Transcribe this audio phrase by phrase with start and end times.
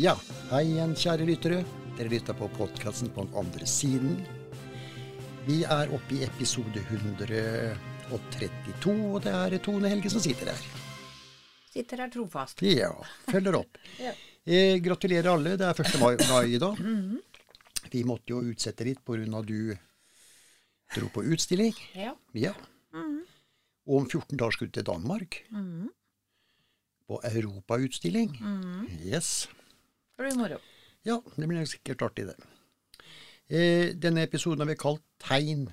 [0.00, 0.14] Ja,
[0.50, 1.58] hei igjen, kjære lyttere.
[1.98, 4.14] Dere lytter på podkasten på den andre siden.
[5.46, 10.62] Vi er oppe i episode 132, og det er Tone Helge som sitter her.
[11.72, 12.62] Sitter her trofast.
[12.64, 12.92] Ja,
[13.30, 13.72] følger opp.
[14.02, 14.12] Ja.
[14.46, 15.56] eh, gratulerer alle.
[15.60, 16.00] Det er 1.
[16.00, 16.76] mai, mai i dag.
[17.92, 19.42] Vi måtte jo utsette litt pga.
[19.44, 19.76] du
[20.94, 21.74] dro på utstilling.
[21.94, 22.14] Ja.
[22.34, 22.52] Ja.
[23.86, 25.30] Og om 14 dager skulle du til Danmark.
[27.08, 28.30] På europautstilling.
[29.04, 29.48] Yes.
[30.16, 30.58] Det blir moro.
[31.02, 32.36] Ja, det blir sikkert artig, det.
[33.52, 35.66] Eh, denne episoden har vi kalt 'Tegn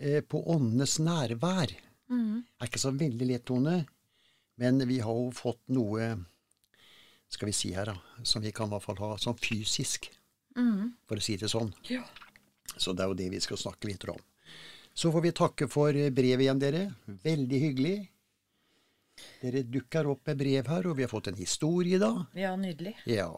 [0.00, 1.72] eh, på åndenes nærvær'.
[2.60, 3.86] er ikke så veldig lett, Tone,
[4.56, 6.12] men vi har jo fått noe
[7.28, 10.10] skal vi si her, da, som vi kan i hvert fall ha sånn fysisk,
[11.08, 11.72] for å si det sånn.
[11.90, 12.04] Ja.
[12.76, 14.20] Så det er jo det vi skal snakke litt om.
[14.94, 16.94] Så får vi takke for brevet igjen, dere.
[17.06, 17.96] Veldig hyggelig.
[19.42, 22.12] Dere dukker opp med brev her, og vi har fått en historie da.
[22.38, 22.96] ja, nydelig.
[23.10, 23.30] Ja.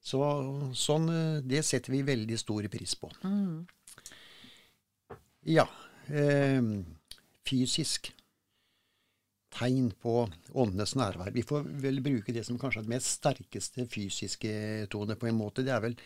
[0.00, 0.20] Så
[0.76, 3.10] sånn, eh, det setter vi veldig stor pris på.
[5.48, 5.66] Ja.
[6.08, 6.62] Eh,
[7.46, 8.12] fysisk
[9.50, 10.14] tegn på
[10.54, 11.32] åndenes nærvær.
[11.34, 14.52] Vi får vel bruke det som kanskje er det mest sterkeste fysiske
[14.92, 15.64] tone på en måte.
[15.66, 15.96] Det er vel,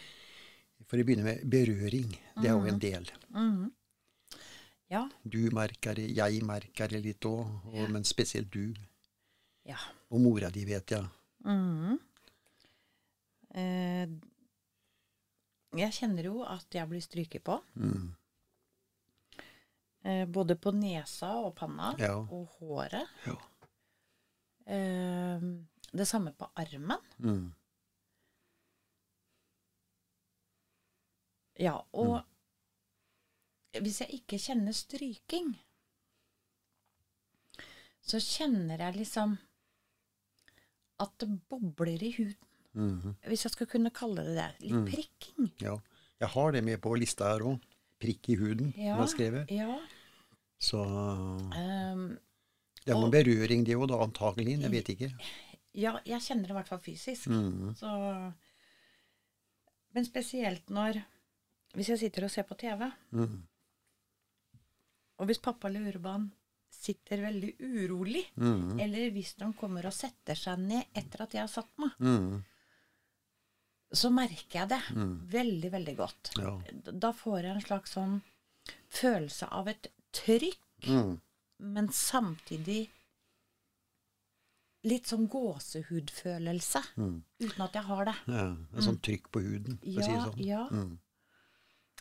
[0.89, 2.15] for å begynne med, berøring.
[2.41, 3.11] Det er jo en del.
[4.95, 5.05] Ja.
[5.27, 7.47] Du merker det, jeg merker det litt òg,
[7.91, 8.69] men spesielt du.
[9.67, 9.79] Ja.
[10.15, 11.09] Og mora di, vet jeg.
[13.55, 14.07] Eh,
[15.79, 17.57] jeg kjenner jo at jeg blir stryket på.
[20.05, 22.15] Eh, både på nesa og panna Ja.
[22.21, 23.09] og håret.
[23.27, 23.37] Ja.
[24.67, 25.41] Eh,
[25.95, 27.01] det samme på armen.
[27.19, 27.53] Mm.
[31.63, 32.25] Ja, og
[33.83, 35.55] hvis jeg ikke kjenner stryking,
[38.05, 39.37] så kjenner jeg liksom
[41.03, 42.51] at det bobler i huden.
[42.75, 43.15] Mhm.
[43.31, 44.49] Hvis jeg skal kunne kalle det det.
[44.67, 45.51] Litt prikking.
[45.63, 45.77] Ja.
[46.21, 47.61] Jeg har det med på lista her òg.
[48.01, 49.51] Prikk i huden, Ja, har skrevet.
[49.51, 49.79] ja.
[50.59, 52.19] Så um,
[52.85, 54.59] det er noen berøring, det òg, da, antagelig.
[54.61, 55.09] Jeg vet ikke.
[55.75, 57.27] ja, jeg kjenner det i hvert fall fysisk.
[57.31, 57.75] Mm.
[57.79, 57.89] Så,
[59.95, 61.03] men spesielt når
[61.75, 63.43] Hvis jeg sitter og ser på TV, Mhm.
[65.25, 66.27] Og hvis pappa eller Urban
[66.75, 68.79] sitter veldig urolig, Mhm.
[68.83, 72.43] eller hvis de kommer og setter seg ned etter at jeg har satt meg, Mhm.
[73.95, 74.83] så merker jeg det
[75.33, 76.31] veldig, veldig godt.
[76.37, 76.59] Ja.
[76.93, 78.23] Da får jeg en slags sånn
[78.91, 80.59] følelse av et trykk,
[80.89, 81.21] Mhm.
[81.61, 82.89] men samtidig
[84.85, 86.83] litt sånn gåsehudfølelse,
[87.41, 88.15] uten at jeg har det.
[88.27, 88.45] ja.
[88.75, 90.45] En sånn trykk på huden, for å si det sånn.
[90.45, 90.69] ja.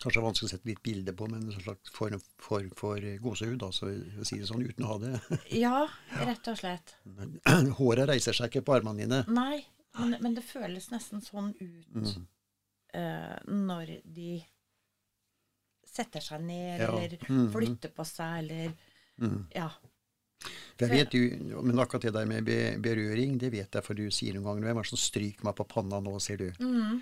[0.04, 3.06] Kanskje det er vanskelig å sette litt bilde på, men en slags form for, for
[3.24, 5.14] gåsehud, da, så å si det sånn, uten å ha det.
[5.64, 5.78] Ja,
[6.28, 6.96] rett og slett.
[7.80, 9.22] Håret reiser seg ikke på armene dine.
[9.32, 9.62] Nei,
[10.02, 12.28] men, men det føles nesten sånn ut Mm.
[13.00, 14.42] uh, når de
[15.94, 17.48] setter seg ned, Ja, eller mm.
[17.54, 18.76] flytter på seg, eller
[19.56, 19.70] Ja.
[20.76, 22.50] For jeg vet jo, men akkurat det der med
[22.84, 25.56] berøring, det vet jeg, for du sier noen ganger Hvem er det som stryker meg
[25.56, 26.50] på panna nå, sier du?
[26.60, 26.98] Mhm.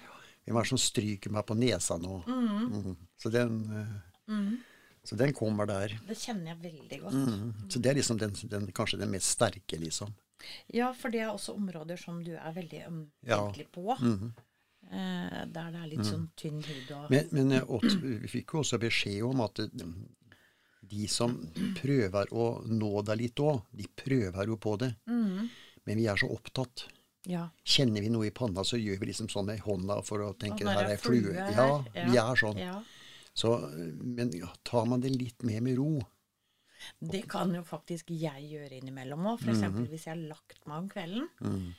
[0.45, 2.23] Hvem er det som stryker meg på nesa nå?
[2.25, 2.95] Mm.
[3.21, 4.57] Så, den, eh, Mhm.
[5.03, 5.99] så den kommer der.
[6.07, 7.13] Det kjenner jeg veldig godt.
[7.13, 7.69] Mhm.
[7.69, 10.13] Så det er liksom den, den, kanskje den mest sterke, liksom.
[10.73, 12.79] Ja, for det er også områder som du er veldig
[13.23, 13.37] Ja.
[13.37, 13.97] ømfintlig på.
[13.99, 14.33] Mhm.
[14.91, 18.59] eh, der det er litt sånn tynn hud og Men, men og, vi fikk jo
[18.59, 19.67] også beskjed om at eh,
[20.83, 21.37] de som
[21.75, 24.95] prøver å nå deg litt òg, de prøver jo på det.
[25.07, 25.49] Mm.
[25.85, 26.87] Men vi er så opptatt.
[27.29, 27.49] Ja.
[27.63, 30.65] Kjenner vi noe i panna, så gjør vi liksom sånn med hånda for å tenke
[30.67, 31.33] at her er flue.
[31.35, 31.53] her.
[31.53, 32.57] Ja, vi er sånn.
[32.57, 32.79] ja.
[33.33, 33.53] Så,
[34.03, 36.01] men ja, tar man det litt mer med ro
[36.99, 39.37] Det kan jo faktisk jeg gjøre innimellom òg.
[39.39, 39.53] F.eks.
[39.53, 41.29] eksempel hvis jeg har lagt meg om kvelden.
[41.39, 41.73] Mhm.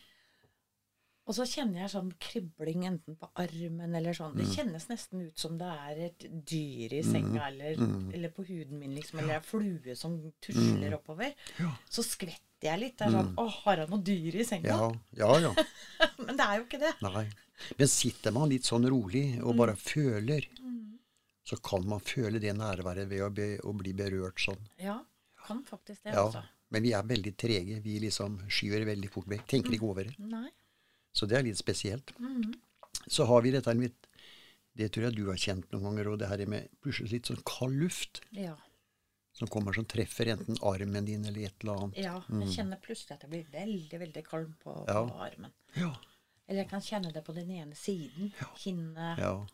[1.30, 4.32] Og så kjenner jeg sånn kribling enten på armen eller sånn.
[4.34, 4.40] Mm.
[4.40, 8.08] Det kjennes nesten ut som det er et dyr i senga eller, Mm.
[8.14, 9.20] eller på huden min, liksom.
[9.20, 11.32] Eller en flue som tusler oppover.
[11.60, 11.70] Ja.
[11.88, 12.96] Så skvetter jeg litt.
[12.98, 14.74] Det er sånn Å, har jeg noe dyr i senga?
[14.74, 14.98] Mm.
[15.16, 15.64] Ja, ja, ja.
[16.26, 16.92] Men det er jo ikke det.
[17.06, 17.28] Nei.
[17.78, 20.48] Men sitter man litt sånn rolig og bare føler,
[21.46, 24.58] så kan man føle det nærværet ved å, be, å bli berørt sånn.
[24.78, 24.98] Ja,
[25.46, 26.24] kan faktisk det, Ja.
[26.26, 26.42] altså.
[26.70, 27.80] Men vi er veldig trege.
[27.84, 29.46] Vi liksom skyver veldig fort vekk.
[29.46, 30.14] Tenker ikke over det.
[30.18, 30.48] Nei.
[31.12, 32.12] Så det er litt spesielt.
[33.08, 33.92] Så har vi dette med
[34.74, 37.42] Det tror jeg du har kjent noen ganger, og det her med plutselig litt sånn
[37.44, 38.54] kald luft Ja.
[39.36, 41.98] som kommer som treffer enten armen din eller et eller annet.
[41.98, 42.22] ja.
[42.30, 44.88] Jeg kjenner plutselig at jeg blir veldig, veldig kald på, Mm.
[44.88, 45.04] Ja.
[45.04, 45.52] på armen.
[45.76, 45.92] Ja.
[46.48, 48.32] Eller jeg kan kjenne det på den ene siden.
[48.56, 49.18] Kinnet.
[49.18, 49.46] ja.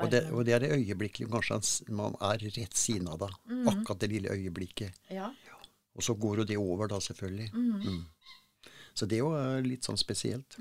[0.00, 3.30] Og det, og det er det øyeblikket kanskje man er rett siden av deg.
[3.66, 4.92] Akkurat det lille øyeblikket.
[5.10, 5.32] Ja.
[5.94, 7.52] Og så går jo det over, da, selvfølgelig.
[7.54, 8.06] Mm.
[8.98, 10.56] Så det er jo eh, litt sånn spesielt.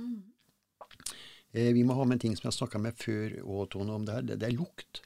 [1.57, 3.95] Eh, vi må ha med en ting som jeg har snakka med før, og Tone,
[3.97, 4.25] om det her.
[4.29, 5.01] Det, det er lukt.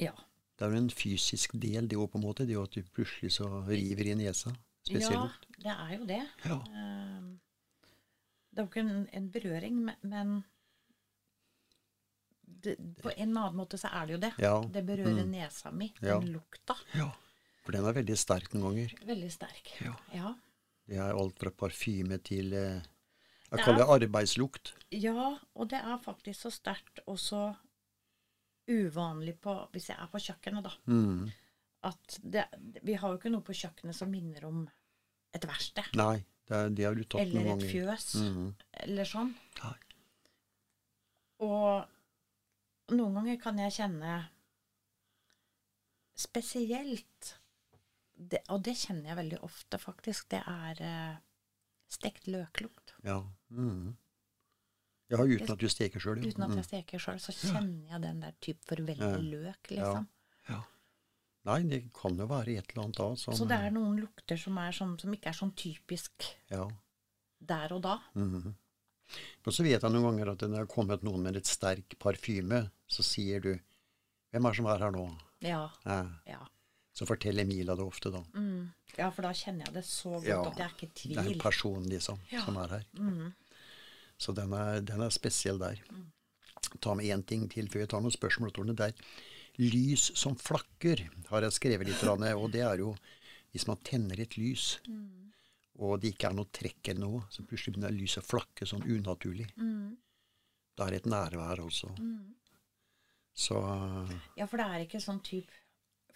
[0.00, 0.14] Ja.
[0.56, 2.46] Det er jo en fysisk del, det òg, på en måte.
[2.48, 4.54] Det er jo at du plutselig så river i nesa.
[4.86, 5.48] Spesiell ja, lukt.
[5.62, 6.22] det er jo det.
[6.48, 6.58] Ja.
[6.82, 7.28] Ehm,
[8.52, 10.32] Det jo ikke en, en berøring, men,
[12.62, 14.32] det, på en eller annen måte så er det jo det.
[14.42, 14.54] Ja.
[14.74, 16.18] Det berører nesa mi, Ja.
[16.20, 16.76] den lukta.
[16.94, 17.10] ja.
[17.62, 18.92] For den er veldig sterk noen ganger.
[19.06, 19.68] Veldig sterk.
[19.84, 19.92] Ja.
[20.12, 20.32] Ja.
[20.88, 22.80] Det er alt fra parfyme til eh,
[23.52, 24.72] Jeg Det kaller er- det arbeidslukt.
[24.90, 27.54] Ja, og det er faktisk så sterkt og så
[28.68, 30.70] uvanlig på Hvis jeg er på kjøkkenet, da.
[30.86, 31.30] Mm.
[31.84, 32.44] At det,
[32.82, 34.68] vi har jo ikke noe på kjøkkenet som minner om
[35.34, 35.84] et verksted.
[35.98, 38.12] Nei, det, det har du tatt Eller noen et fjøs.
[38.12, 38.22] fjøs.
[38.22, 38.52] -hmm.
[38.84, 39.34] Eller sånn.
[39.62, 39.74] Nei.
[41.40, 41.86] Og
[42.94, 44.28] noen ganger kan jeg kjenne
[46.14, 47.38] spesielt
[48.30, 50.28] det, Og det kjenner jeg veldig ofte, faktisk.
[50.32, 51.16] Det er eh,
[51.92, 52.94] stekt løklukt.
[53.04, 53.20] Ja.
[53.50, 53.96] Mm.
[55.12, 58.20] ja, uten at du steker sjøl, Uten at jeg steker sjøl, så kjenner jeg den
[58.24, 59.18] der type for veldig Ja.
[59.18, 60.06] løk, liksom.
[60.48, 60.62] Ja.
[61.44, 64.38] Nei, det kan jo være et eller annet da som Så det er noen lukter
[64.38, 66.68] som, er sånn, som ikke er sånn typisk Ja.
[67.40, 67.98] der og da.
[68.14, 68.54] Mhm.
[69.44, 71.98] Og så vet jeg noen ganger at når det har kommet noen med litt sterk
[71.98, 73.52] parfyme, så sier du
[74.32, 75.70] 'Hvem er det som er her nå?' Ja.
[75.84, 76.46] Ja.
[76.92, 78.20] Så forteller Mila det ofte, da.
[78.36, 78.66] Mm.
[78.98, 81.16] ja, for da kjenner jeg det så godt Ja, at jeg er ikke i Det
[81.16, 81.38] er en tvil.
[81.40, 82.44] person, liksom, Ja.
[82.44, 82.84] som er her.
[82.98, 83.32] Mm.
[84.18, 85.80] Så den er, den er spesiell der.
[86.80, 88.52] Ta med én ting til før jeg tar noen spørsmål.
[88.76, 88.92] Det er
[89.58, 92.02] lys som flakker, har jeg skrevet litt.
[92.04, 92.94] Og det er jo
[93.52, 94.78] hvis man tenner et lys,
[95.78, 98.84] og det ikke er noe trekk eller noe, så plutselig begynner lyset å flakke sånn
[98.84, 99.48] unaturlig.
[99.56, 99.96] Mm.
[100.76, 101.90] Da er det et nærvær også.
[103.34, 103.56] Så
[104.36, 105.52] Ja, for det er ikke sånn type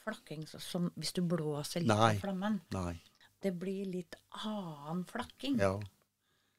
[0.07, 2.15] flakking så- som hvis du blåser litt Nei.
[2.17, 2.61] på flammen.
[2.73, 3.01] nei.
[3.43, 4.15] Det blir litt
[4.47, 5.59] annen flakking.
[5.61, 5.75] Ja.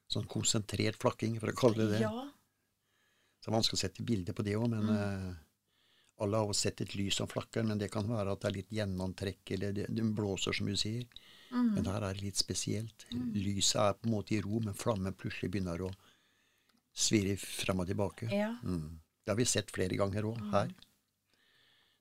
[0.08, 2.00] Sånn konsentrert flakking, for å kalle det det.
[2.06, 2.30] Ja,
[3.40, 5.34] Så det er vanskelig å sette bilde på det òg, men eh,
[6.20, 8.70] alle har sett et lys som flakker, men det kan være at det er litt
[8.70, 11.04] gjennomtrekk, eller det, det blåser, som du sier.
[11.50, 13.06] Men her er det litt spesielt.
[13.12, 15.92] Lyset er på en måte i ro, men flammen plutselig begynner å
[16.94, 18.30] svirre fram og tilbake.
[18.32, 18.56] ja.
[18.64, 18.98] Mm.
[19.24, 20.70] Det har vi sett flere ganger òg, her.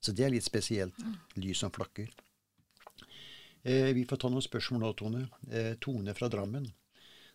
[0.02, 0.96] Så det er litt spesielt.
[1.36, 2.10] Lys som flakker.
[3.64, 5.24] Eh, vi får ta noen spørsmål nå, Tone.
[5.52, 6.68] Eh, Tone fra Drammen.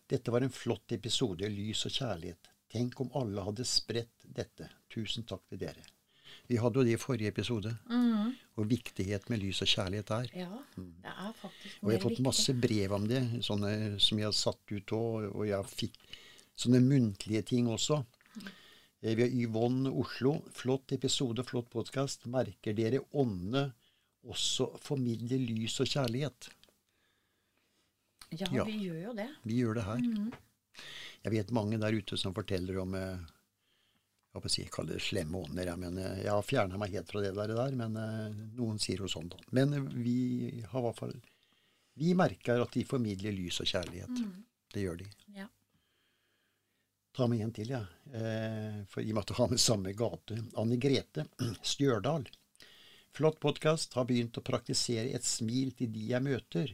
[0.09, 2.49] Dette var en flott episode, lys og kjærlighet.
[2.73, 4.69] Tenk om alle hadde spredt dette.
[4.93, 5.85] Tusen takk til dere.
[6.49, 8.35] Vi hadde jo det i forrige episode, Mm.
[8.56, 10.26] Og viktighet med lys og kjærlighet der.
[10.35, 10.58] ja.
[10.76, 14.32] Det er faktisk Og jeg har fått masse brev om det, sånne som jeg har
[14.32, 15.94] satt ut òg, og jeg fikk
[16.56, 18.05] sånne muntlige ting også.
[19.02, 20.43] Eh, Vi har Yvonne Oslo.
[20.52, 22.26] Flott episode, flott podkast.
[22.31, 23.72] Merker dere åndene
[24.31, 26.50] også formidler lys og kjærlighet?
[28.32, 28.64] Ja, Ja.
[28.64, 29.28] vi gjør jo det.
[29.44, 29.96] Vi gjør det her.
[29.99, 30.32] Mm.
[31.25, 33.19] Jeg vet mange der ute som forteller om eh,
[34.34, 35.66] jeg si, jeg kaller det slemme ånder.
[35.66, 37.93] Jeg, men, eh, jeg har fjerna meg helt fra det der, der men
[38.56, 39.28] noen sier jo sånn.
[39.28, 39.37] da.
[39.50, 41.14] Men vi har i hvert fall
[41.94, 44.16] Vi merker at de formidler lys og kjærlighet.
[44.72, 45.06] Det gjør de.
[45.37, 45.46] Ja.
[47.12, 47.69] Ta med en til.
[47.75, 47.82] Ja.
[48.14, 50.38] Eh, for i og med at du har med samme gate.
[50.56, 51.26] Anne Grete
[51.62, 52.25] Stjørdal.
[53.12, 53.94] Flott podkast.
[53.99, 56.73] Har begynt å praktisere et smil til de jeg møter.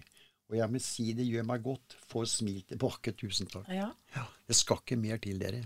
[0.48, 1.96] Og jeg må si det gjør meg godt.
[2.12, 3.12] Får smil tilbake.
[3.18, 3.66] Tusen takk.
[3.74, 3.88] ja.
[4.14, 5.64] Ja, Det skal ikke mer til, dere.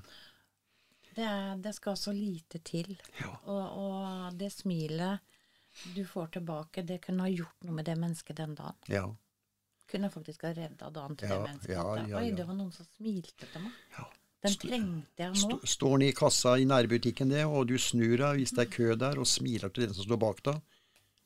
[1.12, 2.94] Det, er, det skal så lite til.
[3.20, 3.34] Ja.
[3.44, 5.20] Og, og det smilet
[5.94, 8.80] du får tilbake, det kunne ha gjort noe med det mennesket den dagen.
[8.92, 9.04] Ja.
[9.88, 11.72] Kunne faktisk ha redda dagen til Ja, det mennesket.
[11.76, 13.78] ja, ja, ja, Oi, det var noen som smilte til meg.
[13.98, 14.08] ja.
[14.42, 15.58] Den trengte jeg nå.
[15.70, 18.94] står den i kassa i nærbutikken, det, og du snur deg hvis det er kø
[18.98, 20.78] der, og smiler til den som står bak deg.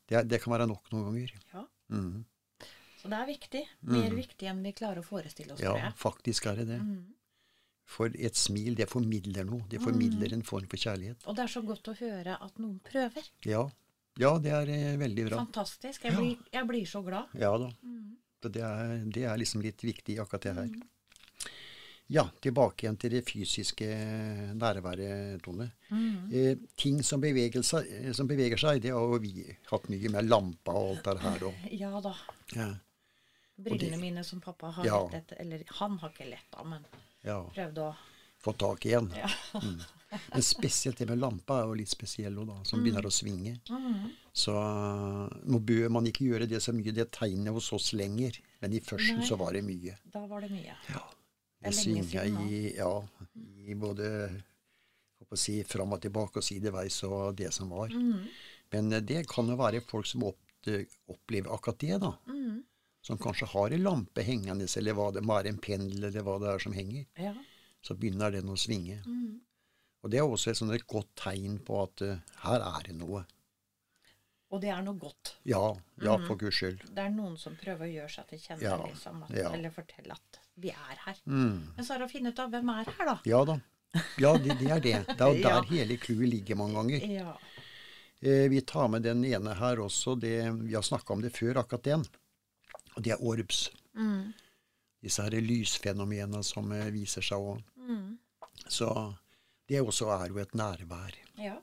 [0.06, 1.32] Det, det kan være nok noen ganger.
[1.54, 1.62] Ja.
[1.96, 2.26] Mm.
[3.00, 3.62] Så det er viktig.
[3.94, 5.94] Mer viktig enn vi klarer å forestille oss, Ja, jeg.
[6.00, 6.80] faktisk er det det.
[6.82, 7.14] Mm.
[7.86, 9.62] For et smil, det formidler noe.
[9.70, 11.22] Det formidler en form for kjærlighet.
[11.30, 13.28] Og det er så godt å høre at noen prøver.
[13.46, 13.62] Ja,
[14.18, 15.38] ja det er eh, veldig bra.
[15.44, 16.08] Fantastisk.
[16.08, 17.30] Jeg blir, jeg blir så glad.
[17.38, 17.70] Ja da.
[17.86, 18.16] Mm.
[18.46, 20.74] Det er, det er liksom litt viktig, akkurat det her.
[22.08, 23.86] Ja, tilbake igjen til det fysiske
[24.54, 25.70] nærværet, Tone.
[25.90, 26.28] Mm.
[26.32, 30.12] Eh, ting som beveger, seg, eh, som beveger seg, det har jo vi hatt mye
[30.14, 31.46] med lampa og alt det her.
[31.48, 31.64] òg.
[31.74, 32.14] Ja da.
[32.54, 32.68] ja,
[33.56, 35.00] Brillene mine som pappa har Ja.
[35.08, 36.84] lett etter Eller han har ikke lett av, men
[37.24, 37.94] ja, prøvde å
[38.38, 39.10] Få tak i en.
[39.16, 39.28] Ja.
[39.62, 39.80] Mm.
[40.32, 43.56] Men spesielt det med lampa er jo litt spesiell òg, da, som begynner å svinge.
[43.68, 44.12] Mm.
[44.32, 48.38] Så nå bør man ikke gjøre det så mye, det tegnet hos oss lenger.
[48.62, 49.26] Men i førsten Nei.
[49.26, 49.96] så var det mye.
[50.14, 50.76] Da var det mye.
[50.92, 51.02] Ja.
[51.66, 52.44] Det er lenge siden nå.
[52.46, 52.92] i, ja,
[53.66, 54.10] i både
[55.26, 57.92] å si, fram og tilbake og sideveis og det som var.
[57.92, 58.26] Mm.
[58.74, 60.40] Men eh, det kan jo være folk som opp,
[61.10, 62.12] opplever akkurat det, da.
[62.30, 62.62] Mm.
[63.06, 66.52] Som kanskje har en lampe hengende, eller hva det være en pendel, eller hva det
[66.52, 67.04] er som henger.
[67.22, 67.34] Ja.
[67.86, 68.98] Så begynner den å svinge.
[69.06, 69.36] Mm.
[70.02, 72.96] Og det er også et, sånt, et godt tegn på at uh, her er det
[72.98, 73.22] noe.
[74.54, 75.32] Og det er noe godt.
[75.48, 75.62] Ja,
[76.02, 76.84] ja, for guds skyld.
[76.94, 79.48] Det er noen som prøver å gjøre seg til kjenne, Ja, liksom, at, ja.
[79.56, 81.18] eller fortelle at vi er her.
[81.26, 81.72] Mm.
[81.76, 83.16] Men så er det å finne ut av hvem er her, da.
[83.26, 83.56] Ja da.
[84.20, 84.94] Ja, det, det er det.
[85.08, 87.06] Det er jo der hele clouet ligger mange ganger.
[87.10, 87.34] Ja.
[88.20, 90.14] Eh, vi tar med den ene her også.
[90.20, 92.04] Det, vi har snakka om det før, akkurat den.
[92.94, 93.66] Og det er orbs.
[93.98, 94.30] Mm.
[95.02, 97.64] Disse her lysfenomenene som eh, viser seg òg.
[97.82, 98.14] Mm.
[98.68, 98.88] Så
[99.68, 101.18] det også er jo et nærvær.
[101.42, 101.58] ja,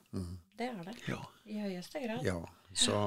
[0.54, 0.94] det er det.
[1.08, 1.22] Ja.
[1.48, 2.22] I høyeste grad.
[2.24, 2.38] ja.
[2.74, 2.98] Så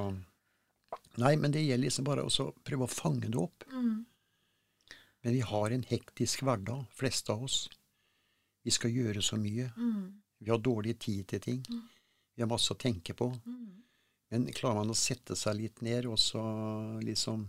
[1.17, 3.65] Nei, men det gjelder liksom bare å prøve å fange det opp.
[3.73, 4.05] Mm.
[5.25, 7.63] Men vi har en hektisk hverdag, fleste av oss.
[8.63, 9.71] Vi skal gjøre så mye.
[9.75, 10.21] Mm.
[10.45, 11.63] Vi har dårlig tid til ting.
[12.35, 13.31] Vi har masse å tenke på.
[13.49, 13.81] Mm.
[14.29, 16.43] Men klarer man å sette seg litt ned og så
[17.01, 17.47] liksom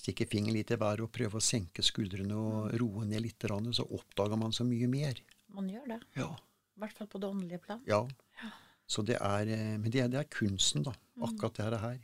[0.00, 3.84] stikke fingeren litt i været og prøve å senke skuldrene og roe ned litt, så
[3.84, 5.20] oppdager man så mye mer.
[5.52, 6.00] Man gjør det.
[6.16, 6.30] Ja.
[6.76, 7.82] I hvert fall på det åndelige plan.
[7.88, 8.04] Ja.
[8.40, 8.52] ja.
[8.90, 10.94] Så det er, eh, men det er, det er kunsten, da.
[11.22, 11.98] Akkurat det her.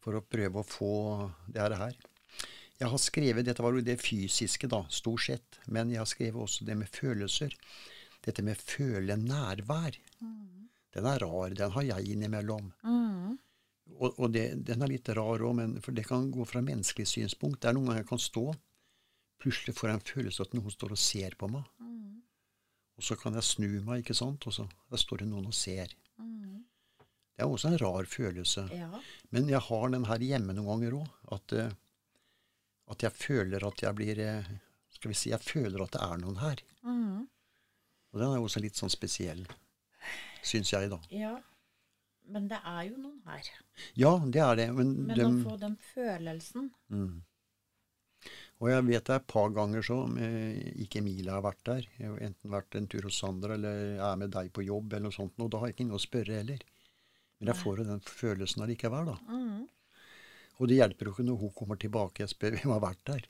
[0.00, 0.94] For å prøve å få
[1.52, 1.98] det her.
[2.80, 5.60] Jeg har skrevet, Dette var jo det fysiske, da, stort sett.
[5.68, 7.54] Men jeg har skrevet også det med følelser.
[8.24, 9.98] Dette med føle nærvær.
[10.90, 11.54] Den er rar.
[11.54, 12.72] Den har jeg innimellom.
[12.82, 13.36] Mm.
[13.98, 17.60] Og, og det, den er litt rar òg, for det kan gå fra menneskelig synspunkt.
[17.60, 18.46] Det er noen ganger jeg kan stå,
[19.40, 21.68] plutselig får jeg en følelse av at noen står og ser på meg.
[23.00, 25.54] Og så kan jeg snu meg, ikke sant, og så der står det noen og
[25.56, 25.88] ser.
[26.20, 26.58] Mm.
[27.32, 28.66] Det er også en rar følelse.
[28.76, 28.90] Ja.
[29.32, 31.14] Men jeg har den her hjemme noen ganger òg.
[31.32, 31.70] At, eh,
[32.92, 34.50] at jeg føler at jeg blir eh,
[34.92, 36.60] Skal vi si jeg føler at det er noen her.
[36.84, 37.22] Mm.
[38.12, 39.46] Og den er også litt sånn spesiell,
[40.44, 40.98] syns jeg, da.
[41.14, 41.38] ja.
[42.30, 43.46] Men det er jo noen her.
[43.98, 44.66] Ja, det er det.
[44.76, 47.22] Men, Men de, å få den følelsen Mm.
[48.60, 51.86] Og jeg vet det er et par ganger så eh, ikke Emilie har vært der.
[51.96, 55.06] Jeg har enten vært en tur hos Sandra eller er med deg på jobb eller
[55.08, 55.32] noe sånt.
[55.40, 56.64] Og da har jeg ikke noe å spørre heller.
[57.40, 59.18] Men jeg får jo den følelsen allikevel, da.
[59.32, 59.68] mm.
[60.60, 63.22] Og det hjelper jo ikke når hun kommer tilbake og spør hvem har vært der.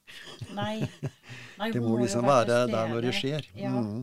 [0.56, 0.80] Nei.
[1.60, 1.68] Nei.
[1.76, 3.46] Det må, må liksom være være der når det skjer.
[3.54, 3.70] Ja.
[3.70, 4.00] Mm.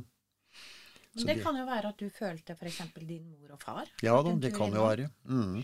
[1.18, 2.80] Men det det- kan jo være at du følte f.eks.
[3.02, 3.92] din mor og far.
[4.06, 5.10] Ja da, det kan jo være.
[5.28, 5.60] Mm.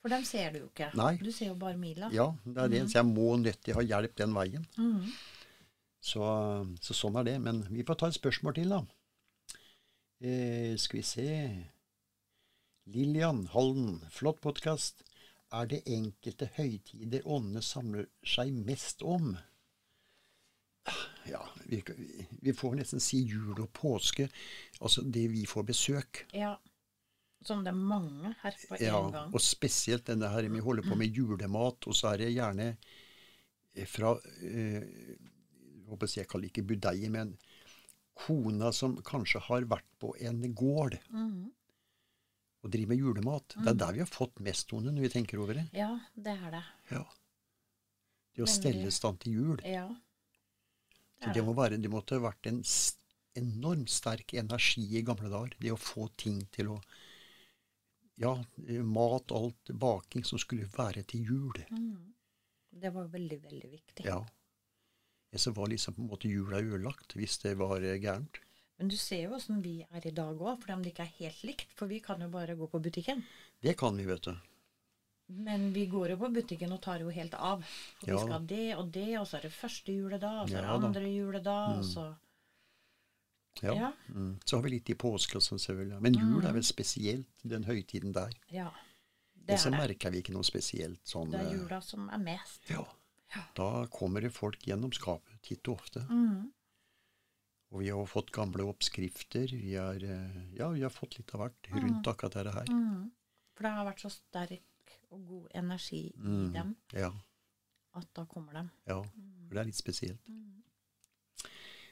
[0.00, 0.88] For dem ser du jo ikke.
[0.96, 1.12] Nei.
[1.20, 2.08] Du ser jo bare Mila.
[2.14, 2.86] Ja, det er det.
[2.88, 4.64] Så jeg må nødt til å ha hjelp den veien.
[4.80, 5.10] Mm.
[6.00, 6.30] Så,
[6.80, 7.36] så sånn er det.
[7.44, 8.80] Men vi får ta et spørsmål til, da.
[10.24, 11.28] Eh, skal vi se
[12.90, 15.04] Lillian Halden, flott podkast.
[15.52, 19.34] Er det enkelte høytider åndene samler seg mest om?
[21.28, 21.82] Ja, vi,
[22.40, 24.30] vi får nesten si jul og påske.
[24.80, 26.24] Altså det vi får besøk.
[26.32, 26.56] Ja.
[27.42, 29.32] Som det er mange her på en Ja, gang.
[29.34, 32.76] og spesielt denne her vi holder på med julemat, og så er det gjerne
[33.74, 34.82] eh, fra eh,
[36.16, 37.36] Jeg kaller det ikke budeie, men
[38.14, 41.50] kona som kanskje har vært på en gård Mhm.
[42.62, 43.48] og driver med julemat.
[43.56, 45.70] Det er der vi har fått mest, Tone, når vi tenker over det.
[45.72, 46.64] Ja, det er det.
[46.90, 47.04] Ja.
[48.36, 48.54] Det å Veldig.
[48.60, 49.60] stelle i stand til jul.
[49.64, 49.88] Ja.
[49.88, 51.44] Det Så det, det.
[51.44, 52.62] må være, det måtte ha vært en
[53.34, 55.54] enormt sterk energi i gamle dager.
[55.58, 56.80] Det å få ting til å
[58.20, 58.34] Ja,
[58.84, 61.62] mat, alt, baking som skulle være til jul.
[61.70, 62.12] Mm.
[62.70, 64.04] Det var veldig, veldig viktig.
[64.04, 64.20] Ja.
[65.36, 68.40] Så var liksom på en måte jula ødelagt hvis det var eh, gærent.
[68.80, 71.16] Men du ser jo åssen vi er i dag òg, fordi om det ikke er
[71.18, 71.74] helt likt.
[71.76, 73.24] For vi kan jo bare gå på butikken.
[73.60, 74.32] Det kan vi, vet du.
[75.30, 77.62] Men vi går jo på butikken og tar jo helt av.
[78.00, 80.50] For Ja vi skal ha det og det, og så er det første juledag, og
[80.50, 82.06] så er det andre juledag, og så
[83.62, 83.74] Ja.
[83.74, 83.92] Ja.
[84.08, 84.38] Mm.
[84.44, 86.00] Så har vi litt i påske og sånn, selvfølgelig.
[86.00, 88.30] Men jul er vel spesielt, den høytiden der.
[88.50, 88.70] Ja.
[89.34, 89.80] Det Det så er det.
[89.88, 92.70] merker vi ikke noe spesielt sånn Det er eh, jula som er mest.
[92.70, 92.84] Ja.
[93.54, 96.00] Da kommer det folk gjennom skapet titt og ofte.
[96.08, 96.52] Mm.
[97.72, 99.46] Og vi har fått gamle oppskrifter.
[99.52, 102.66] Vi har, eh, ja, vi har fått litt av hvert rundt akkurat dette her.
[102.70, 103.10] Mm.
[103.54, 106.52] For det har vært så sterk og god energi i Mm.
[106.52, 107.12] dem Ja,
[107.94, 108.70] at da kommer de.
[108.86, 109.02] ja.
[109.02, 110.20] For det er litt spesielt.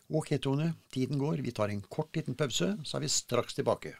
[0.08, 0.72] Ok, Tone.
[0.90, 1.36] Tiden går.
[1.44, 3.92] Vi tar en kort liten pause, så er vi straks tilbake.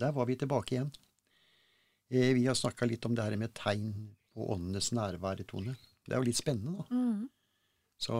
[0.00, 0.92] Der var vi tilbake igjen.
[2.10, 3.92] Eh, vi har snakka litt om det her med tegn
[4.34, 5.76] på åndenes nærvær, Tone.
[6.06, 6.86] Det er jo litt spennende, da.
[6.94, 7.26] Mm.
[7.98, 8.14] Så,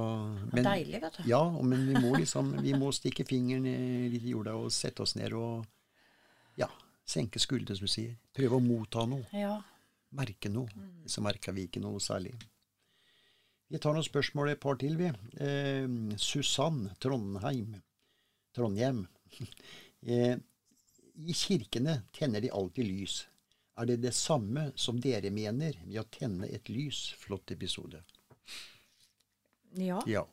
[0.51, 1.25] Det er deilig, vet du.
[1.31, 5.05] Ja, men vi må liksom vi må stikke fingeren i litt i jorda og sette
[5.05, 5.69] oss ned og
[6.59, 6.67] ja,
[7.07, 8.17] senke skuldrene, som du sier.
[8.35, 9.23] Prøve å motta noe.
[9.31, 9.55] Ja.
[10.19, 10.89] Merke noe.
[11.07, 12.35] Så merka vi ikke noe særlig.
[13.69, 15.13] Vi tar noen spørsmål, et par til, vi.
[15.45, 15.87] Eh,
[16.19, 17.79] Susann Trondheim.
[18.57, 19.07] Trondhjem.
[19.99, 20.37] Eh,
[21.19, 23.27] I kirkene tenner de alltid lys.
[23.79, 27.13] Er det det samme som dere mener med å tenne et lys?
[27.19, 28.03] Flott episode.
[29.75, 30.27] ja, Ja.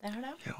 [0.00, 0.34] det er det.
[0.46, 0.58] Ja.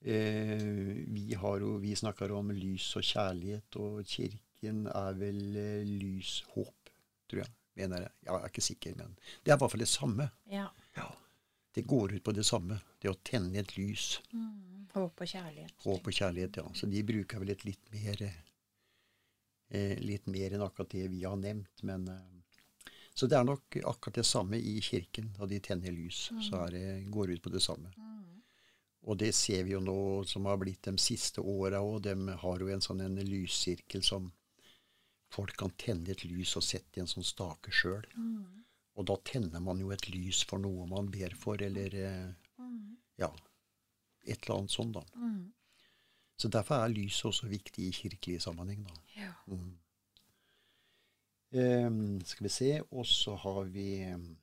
[0.00, 5.84] Eh, vi har jo, vi snakker om lys og kjærlighet, og kirken er vel eh,
[5.88, 6.92] lys, håp,
[7.28, 7.52] tror jeg.
[7.78, 8.10] Mener jeg.
[8.26, 9.12] jeg er ikke sikker, men
[9.44, 10.28] det er i hvert fall det samme.
[10.50, 10.68] Ja.
[10.96, 11.08] Ja.
[11.74, 12.80] Det går ut på det samme.
[12.98, 14.16] Det å tenne et lys.
[14.32, 14.88] Mm.
[14.94, 15.74] Håp og kjærlighet.
[15.84, 16.64] Håp og kjærlighet, ja.
[16.74, 18.38] Så de bruker vel et litt mer eh,
[20.00, 24.14] Litt mer enn akkurat det vi har nevnt, men eh, Så det er nok akkurat
[24.14, 25.32] det samme i kirken.
[25.36, 27.90] Da de tenner lys, så er det, går ut på det samme.
[29.08, 32.02] Og det ser vi jo nå som har blitt de siste åra òg.
[32.06, 34.30] De har jo en sånn en lyssirkel som
[35.34, 38.06] folk kan tenne et lys og sette i en sånn stake sjøl.
[38.98, 42.30] Og da tenner man jo et lys for noe man ber for, eller eh,
[43.18, 43.30] ja,
[44.24, 45.04] et eller annet sånt, da.
[45.14, 45.52] Mm.
[46.38, 48.98] Så derfor er lyset også viktig i kirkelig sammenheng, da.
[49.16, 49.32] Ja.
[51.58, 54.36] Ehm, skal vi se, og så har vi ehm,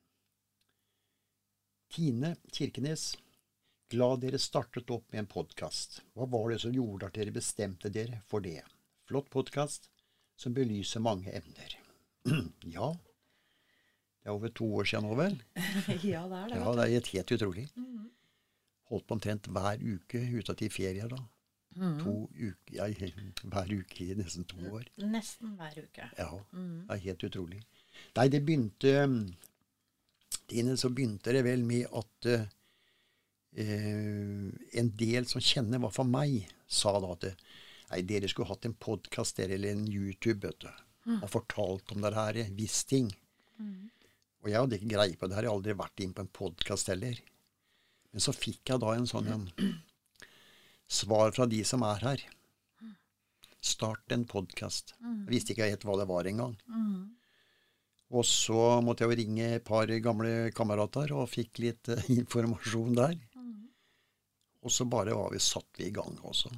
[1.92, 3.14] Tine Kirkenes.
[3.88, 6.00] Glad dere startet opp med en podkast.
[6.12, 8.58] Hva var det som gjorde at dere bestemte dere for det?
[9.06, 9.86] Flott podkast
[10.36, 11.76] som belyser mange emner.
[12.76, 12.90] ja,
[14.20, 15.38] det er over to år siden nå, vel?
[16.02, 16.58] ja, det er det.
[16.58, 17.68] Ja, det er helt, utrolig.
[17.78, 18.10] Mhm.
[18.90, 21.22] Holdt på omtrent hver uke ute til ferier da.
[22.00, 22.86] To uker, ja,
[23.52, 24.86] hver uke i nesten to år.
[25.02, 26.06] Nesten hver uke.
[26.18, 26.86] Ja, Mhm.
[26.88, 27.62] det er helt utrolig.
[28.16, 28.92] Nei, det begynte
[30.48, 32.46] Tine, så begynte det vel med at uh,
[34.80, 37.24] en del som kjenner hva for meg, sa da at
[37.90, 40.68] nei, dere skulle hatt en podkast eller en YouTube vet du,
[41.20, 43.10] og fortalt om det her, visst ting.
[44.42, 46.32] Og jeg hadde ikke greie på det her, jeg har aldri vært inn på en
[46.34, 47.18] podkast heller.
[48.12, 49.46] Men så fikk jeg da en sånn en
[50.88, 52.24] svar fra de som er her.
[53.60, 54.94] Start en podkast.
[55.26, 56.56] Visste ikke helt hva det var engang.
[58.14, 62.94] Og så måtte jeg jo ringe et par gamle kamerater og fikk litt eh, informasjon
[62.94, 63.16] der.
[64.62, 66.50] Og så bare var vi satt vi i gang også.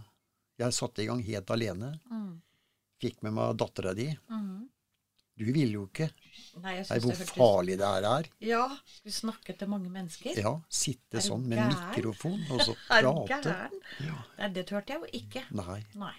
[0.61, 1.95] Jeg satte i gang helt alene.
[2.11, 2.35] Mm.
[3.01, 4.11] Fikk med meg dattera di.
[4.29, 4.67] Mhm.
[5.39, 6.09] Du vil jo ikke.
[6.59, 8.29] Nei, jeg Nei, hvor det farlig det her er.
[8.43, 10.39] Ja, skulle snakke til mange mennesker.
[10.39, 11.77] Ja, sitte sånn med gæren?
[11.95, 13.55] mikrofon og så Er du prate.
[13.55, 13.85] gæren?
[14.09, 15.45] Ja, Nei, det turte jeg jo ikke.
[15.55, 15.81] nei.
[16.01, 16.15] Nei.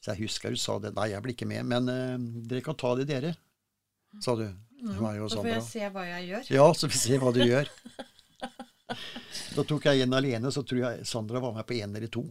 [0.00, 0.94] Så jeg husker du sa det.
[0.96, 1.66] Nei, jeg blir ikke med.
[1.68, 3.34] Men uh, dere kan ta det, dere.
[4.22, 4.46] Sa du.
[4.80, 4.94] Mm.
[5.18, 6.52] jo Så så får jeg se hva jeg gjør.
[6.56, 7.74] Ja, så får vi se hva du gjør.
[9.54, 12.24] Da tok jeg en alene, så tror jeg Sandra var med på én eller to.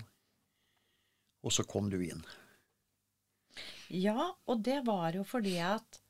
[1.43, 2.19] Og så kom du inn.
[3.95, 6.01] Ja, og det var jo fordi at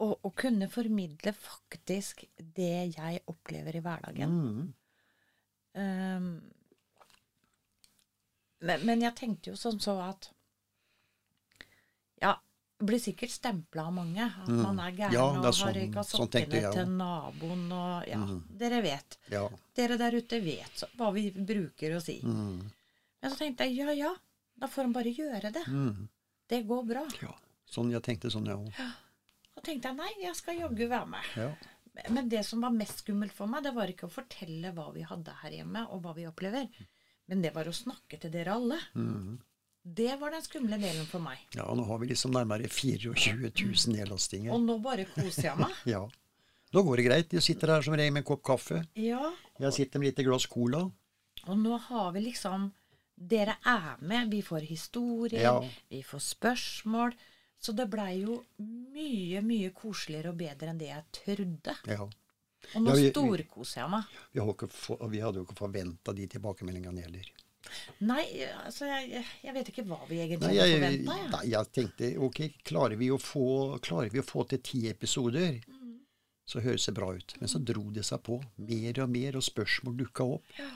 [0.00, 4.32] å, å kunne formidle faktisk det jeg opplever i hverdagen.
[4.40, 4.72] Mm.
[5.80, 6.30] Um,
[8.60, 10.30] men, men jeg tenkte jo sånn så at
[12.20, 12.34] Ja,
[12.80, 14.62] blir sikkert stempla av mange at Mm.
[14.62, 18.42] man er gæren Ja, og sånn, har røyka sokkene sånn til naboen og Ja, Mm.
[18.58, 19.18] dere vet.
[19.30, 19.48] Ja.
[19.74, 22.20] Dere der ute vet så, hva vi bruker å si.
[22.24, 22.70] Mm.
[23.22, 24.14] Men så tenkte jeg ja, ja,
[24.58, 25.64] da får han bare gjøre det.
[25.68, 26.08] Mm.
[26.48, 27.06] Det går bra.
[27.22, 27.34] ja.
[27.70, 28.72] Sånn, jeg tenkte sånn, jeg òg.
[29.60, 31.26] Så tenkte jeg nei, jeg skal jaggu være med.
[31.36, 31.50] Ja.
[32.08, 35.02] Men det som var mest skummelt for meg, det var ikke å fortelle hva vi
[35.04, 36.68] hadde her hjemme, og hva vi opplever.
[37.28, 38.78] Men det var å snakke til dere alle.
[38.96, 39.34] Mm.
[39.84, 41.42] Det var den skumle delen for meg.
[41.56, 44.52] ja, nå har vi liksom nærmere 24 000 nedlastinger.
[44.56, 45.76] Og nå bare koser jeg meg.
[45.94, 46.06] Ja.
[46.72, 47.30] Nå går det greit.
[47.34, 48.84] Du sitter her som regel med en kopp kaffe.
[48.96, 50.86] Ja, Jeg sitter med litt glass cola.
[51.48, 52.70] og nå har vi liksom
[53.20, 54.30] Dere er med.
[54.32, 55.60] Vi får historier, Ja.
[55.90, 57.12] vi får spørsmål.
[57.60, 61.74] Så det blei jo mye, mye koseligere og bedre enn det jeg trodde.
[61.90, 62.06] Ja.
[62.74, 64.16] Og nå Ja, storkoser jeg meg.
[64.32, 64.40] Vi,
[65.12, 67.28] vi hadde jo ikke forventa de tilbakemeldingene heller.
[68.08, 68.24] Nei,
[68.64, 71.16] altså jeg, jeg vet ikke hva vi egentlig Nei, hadde forventa.
[71.20, 71.28] Ja.
[71.34, 73.44] nei, jeg tenkte ok, klarer vi, å få,
[74.10, 75.98] vi å få til ti episoder, Mm.
[76.48, 77.34] så høres det bra ut.
[77.40, 78.40] Men så dro det seg på.
[78.56, 80.56] Mer og mer, og spørsmål dukka opp.
[80.58, 80.70] Ja.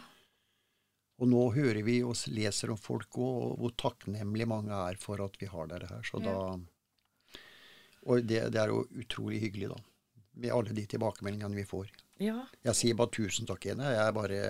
[1.23, 5.37] Og nå hører vi og leser om folk og hvor takknemlige mange er for at
[5.41, 6.03] vi har dere her.
[6.07, 6.37] Så da
[8.07, 9.77] Og det, det er jo utrolig hyggelig, da.
[10.35, 11.91] Med alle de tilbakemeldingene vi får.
[12.21, 12.47] ja.
[12.65, 13.79] Jeg sier bare tusen takk, igjen.
[13.81, 14.41] Jeg er bare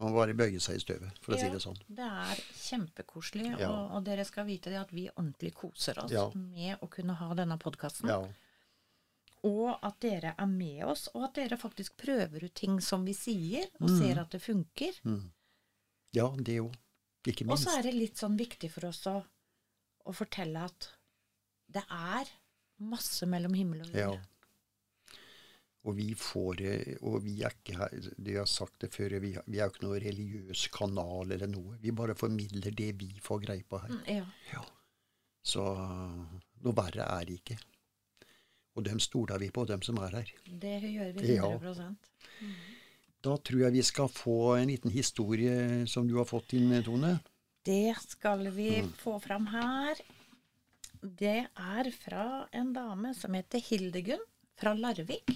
[0.00, 1.76] Han bare bøye seg i støvet, for å si det sånn.
[1.92, 3.68] Det er kjempekoselig, Ja.
[3.68, 6.30] og, og dere skal vite det at vi ordentlig koser oss Ja.
[6.34, 8.08] med å kunne ha denne podkasten.
[8.08, 8.22] Ja.
[9.44, 13.12] Og at dere er med oss, og at dere faktisk prøver ut ting som vi
[13.12, 13.98] sier, og Mm.
[13.98, 14.92] ser at det funker.
[16.12, 16.70] ja, det jo.
[17.26, 17.66] Ikke minst.
[17.66, 19.22] Og så er det litt sånn viktig for oss å,
[20.06, 20.88] å fortelle at
[21.70, 22.24] det er
[22.80, 24.20] masse mellom himmel og jord.
[24.20, 25.16] Ja.
[25.88, 29.30] Og vi får eh, Og vi er ikke her Du har sagt det før, vi,
[29.46, 31.78] vi er jo ikke noe religiøs kanal eller noe.
[31.80, 33.88] Vi bare formidler det vi får greie på her.
[33.94, 34.26] Mm, Ja.
[34.52, 34.64] Ja.
[35.42, 35.62] Så
[36.60, 37.56] noe verre er det ikke.
[38.76, 40.28] Og dem stoler vi på, dem som er her.
[40.44, 41.48] Det gjør vi Ja.
[41.48, 41.96] 100%
[43.24, 47.18] Da tror jeg vi skal få en liten historie som du har fått inn, Tone.
[47.64, 48.92] Det skal vi Mm.
[49.00, 49.96] få fram her.
[51.00, 54.20] Det er fra en dame som heter Hildegunn
[54.60, 55.32] fra Larvik.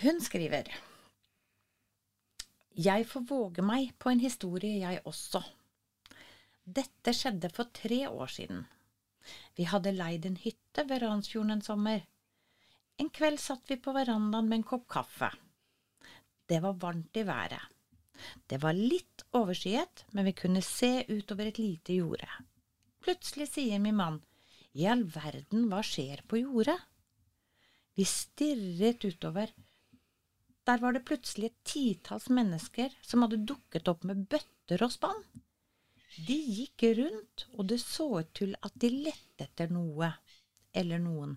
[0.00, 0.70] Hun skriver
[2.72, 5.42] Jeg får våge meg på en historie, jeg også.
[6.64, 8.64] Dette skjedde for tre år siden.
[9.60, 12.00] Vi hadde leid en hytte ved Ransfjorden en sommer.
[12.96, 15.34] En kveld satt vi på verandaen med en kopp kaffe.
[16.48, 17.60] Det var varmt i været.
[18.48, 22.28] Det var litt overskyet, men vi kunne se utover et lite jorde.
[23.04, 24.20] Plutselig sier min mann,
[24.78, 26.78] i all verden, hva skjer på jordet?
[27.98, 29.50] Vi stirret utover.
[30.68, 35.22] Der var det plutselig et titalls mennesker som hadde dukket opp med bøtter og spann.
[36.26, 40.10] De gikk rundt, og det så ut til at de lette etter noe,
[40.74, 41.36] eller noen.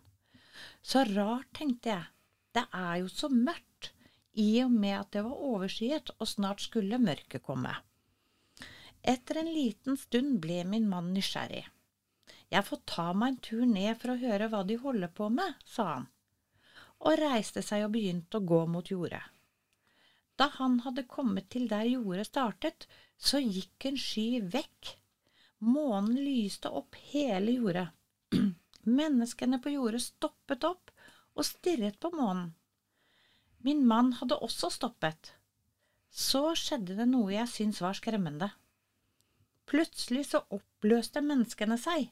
[0.82, 2.10] Så rart, tenkte jeg.
[2.52, 3.92] Det er jo så mørkt,
[4.34, 7.74] i og med at det var overskyet og snart skulle mørket komme.
[9.02, 11.66] Etter en liten stund ble min mann nysgjerrig.
[12.52, 15.56] Jeg får ta meg en tur ned for å høre hva de holder på med,
[15.66, 16.10] sa han,
[17.02, 19.24] og reiste seg og begynte å gå mot jordet.
[20.38, 22.88] Da han hadde kommet til der jordet startet,
[23.18, 24.96] så gikk en sky vekk.
[25.62, 27.88] Månen lyste opp hele jordet.
[29.00, 30.94] Menneskene på jordet stoppet opp
[31.38, 32.52] og stirret på månen.
[33.62, 35.36] Min mann hadde også stoppet.
[36.10, 38.50] Så skjedde det noe jeg syntes var skremmende.
[39.72, 42.10] Plutselig så oppløste menneskene seg.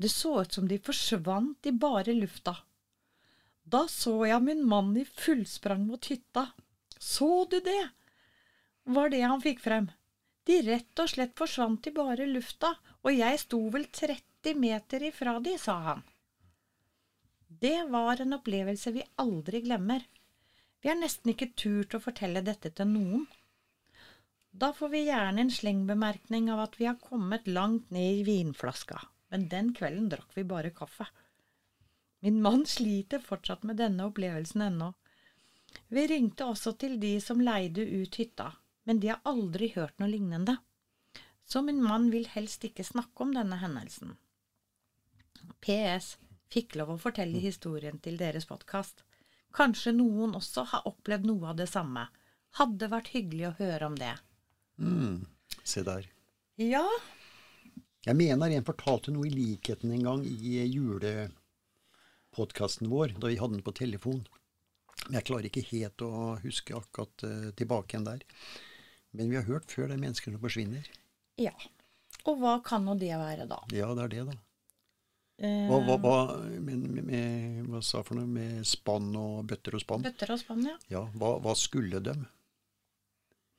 [0.00, 2.56] Det så ut som de forsvant i bare lufta.
[3.70, 6.48] Da så jeg min mann i fullsprang mot hytta.
[6.98, 7.82] Så du det?
[8.84, 9.90] var det han fikk frem.
[10.44, 12.72] De rett og slett forsvant i bare lufta,
[13.04, 16.02] og jeg sto vel 30 meter ifra de, sa han.
[17.60, 20.06] Det var en opplevelse vi aldri glemmer.
[20.80, 23.26] Vi har nesten ikke turt å fortelle dette til noen.
[24.50, 28.98] Da får vi gjerne en slengbemerkning av at vi har kommet langt ned i vinflaska,
[29.30, 31.06] men den kvelden drakk vi bare kaffe.
[32.20, 34.92] Min mann sliter fortsatt med denne opplevelsen ennå.
[35.88, 38.50] Vi ringte også til de som leide ut hytta,
[38.84, 40.56] men de har aldri hørt noe lignende.
[41.46, 44.16] Så min mann vil helst ikke snakke om denne hendelsen.
[45.62, 46.16] PS.
[46.50, 49.04] Fikk lov å fortelle historien til deres podkast.
[49.54, 52.08] Kanskje noen også har opplevd noe av det samme.
[52.58, 54.16] Hadde vært hyggelig å høre om det.
[54.80, 55.26] Mm.
[55.64, 56.06] Se der.
[56.60, 56.84] Ja,
[58.06, 63.54] Jeg mener en fortalte noe i likheten en gang i julepodkasten vår, da vi hadde
[63.58, 64.22] den på telefon.
[65.06, 66.10] Men jeg klarer ikke helt å
[66.42, 68.20] huske akkurat uh, tilbake igjen der.
[69.16, 70.84] Men vi har hørt før det mennesker som forsvinner.
[71.40, 71.54] ja.
[72.28, 73.56] Og hva kan nå det være, da?
[73.72, 74.34] Ja, det er det, da.
[75.40, 76.16] Eh, Hva, hva, hva,
[76.60, 80.04] med, med, hva sa for noe med spann og bøtter og spann?
[80.04, 80.74] Bøtter og spann, ja.
[80.92, 82.26] Ja, hva skulle dem?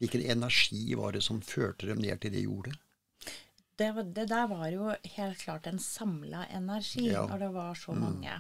[0.01, 2.73] Hvilken energi var det som førte dem ned til det jordet?
[3.77, 7.27] Det, det der var jo helt klart en samla energi Ja.
[7.29, 8.39] når det var så mange.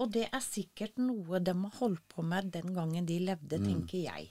[0.00, 3.98] Og det er sikkert noe de har holdt på med den gangen de levde, tenker
[4.06, 4.30] jeg.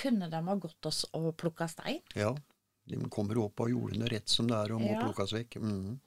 [0.00, 2.00] Kunne de ha gått oss og plukka stein?
[2.18, 2.32] Ja,
[2.90, 5.00] de kommer opp av jordene rett som det er og må Ja.
[5.04, 5.56] plukkes vekk.
[5.62, 6.00] Mhm.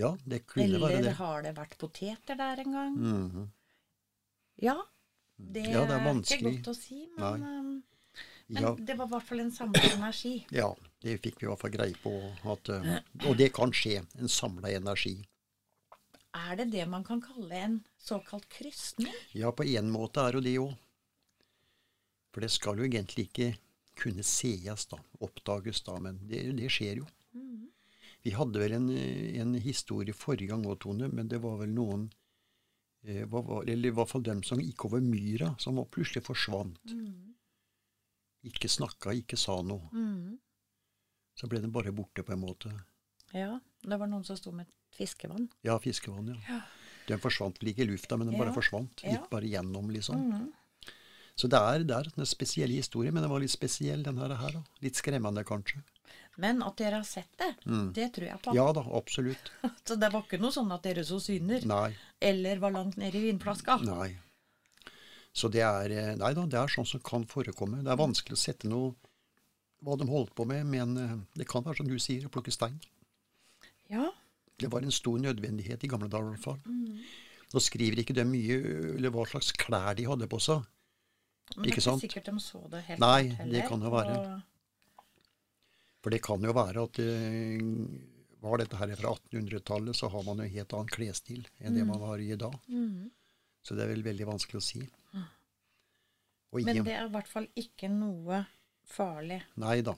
[0.00, 0.98] Ja, det kunne være det.
[0.98, 2.94] Eller har det vært poteter der en gang?
[2.96, 3.50] Mhm.
[4.62, 4.78] Ja.
[5.38, 7.71] Det, Ja, det er er ikke godt å si, men, um,
[8.52, 10.34] men Ja, det var i hvert fall en samla energi.
[10.60, 10.68] ja,
[11.02, 12.12] det fikk vi i hvert fall greie på.
[12.52, 14.02] At, eh, og det kan skje.
[14.20, 15.16] En samla energi.
[16.36, 19.12] Er det det man kan kalle en såkalt krysning?
[19.36, 20.76] Ja, på en måte er jo det òg.
[22.32, 23.50] For det skal jo egentlig ikke
[24.00, 25.00] kunne sees, da.
[25.20, 25.98] Oppdages, da.
[26.00, 27.08] Men det, det skjer jo.
[28.22, 28.88] Vi hadde vel en,
[29.42, 32.06] en historie forrige gang òg, Tone, men det var vel noen
[33.02, 36.78] eh, var, Eller i hvert fall dem som gikk over myra, som plutselig forsvant.
[38.48, 39.88] Ikke snakka, ikke sa noe.
[39.94, 40.38] Mm.
[41.38, 42.72] Så ble den bare borte, på en måte.
[43.32, 45.46] Ja, det var noen som sto med fiskevann.
[45.64, 46.40] Ja, fiskevann, ja.
[46.48, 46.60] Ja.
[47.08, 49.02] Den forsvant vel ikke i lufta, men den bare forsvant.
[49.02, 49.16] ja.
[49.16, 50.20] Gikk bare gjennom, liksom.
[50.32, 50.50] Mm.
[51.34, 54.34] Så det er, det er en spesiell historie, men den var litt spesiell, den her.
[54.36, 54.62] her da.
[54.84, 55.80] Litt skremmende, kanskje.
[56.40, 57.50] Men at dere har sett det,
[57.96, 58.52] det tror jeg på.
[58.52, 58.56] Mm.
[58.56, 59.50] Ja da, absolutt.
[59.88, 61.94] Så det var ikke noe sånn at dere så syner, Nei.
[62.20, 63.78] eller var langt nede i vinflaska.
[63.88, 64.12] Nei.
[65.32, 67.80] Så det er eh, Nei da, det er sånn som kan forekomme.
[67.84, 68.92] Det er vanskelig å sette noe
[69.82, 72.52] hva de holdt på med, men eh, det kan være som du sier, å plukke
[72.54, 72.76] stein.
[73.90, 74.10] Ja.
[74.60, 76.60] Det var en stor nødvendighet i gamle dager i hvert fall.
[76.68, 77.00] Mm.
[77.52, 78.58] Nå skriver ikke de mye
[78.94, 80.62] eller hva slags klær de hadde på seg.
[81.56, 82.04] Men det Ikke er sant?
[82.04, 84.14] ikke sikkert de så det helt Nei, heller, det kan jo være.
[84.20, 85.08] og-
[86.02, 87.64] For det kan jo være at eh,
[88.42, 91.84] var dette her fra 1800-tallet, så har man jo en helt annen klesstil enn det
[91.86, 92.54] man har i dag.
[92.68, 93.10] Mhm.
[93.62, 94.82] Så det er vel veldig vanskelig å si.
[96.52, 98.42] Og i, Men det er i hvert fall ikke noe
[98.92, 99.38] farlig.
[99.62, 99.94] Nei da.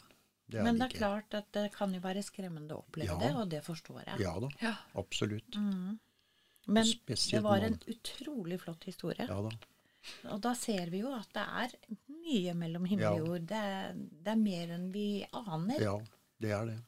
[0.46, 0.98] Det er Men det er ikke.
[1.00, 3.16] klart at det kan jo være skremmende å oppleve Ja.
[3.18, 4.20] det, og det forstår jeg.
[4.20, 4.74] Ja da, Ja.
[4.94, 5.56] absolutt.
[5.56, 9.26] Men det var en utrolig flott historie.
[9.26, 9.50] Ja da.
[10.30, 11.72] Og da ser vi jo at det er
[12.08, 13.46] mye mellom himmel og jord.
[13.46, 15.80] Det det er mer enn vi aner.
[15.80, 15.98] Ja,
[16.40, 16.78] det er det.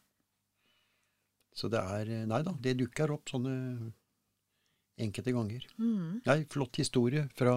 [1.56, 3.92] Så det er Nei da, det dukker opp sånne
[4.98, 5.66] enkelte ganger.
[5.78, 6.20] Mm.
[6.26, 7.54] Nei, flott historie fra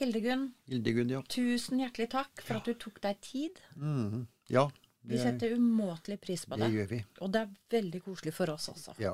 [0.00, 1.20] Hildegunn, Hildegunn, ja.
[1.28, 3.58] tusen hjertelig takk for at du tok deg tid.
[3.76, 4.22] Mm.
[4.48, 4.70] Ja,
[5.04, 6.74] Vi setter umåtelig pris på det det.
[6.78, 7.02] gjør vi.
[7.20, 8.94] Og det er veldig koselig for oss også.
[9.00, 9.12] Ja.